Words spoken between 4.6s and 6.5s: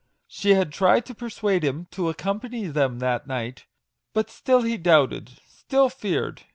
he doubted still feared.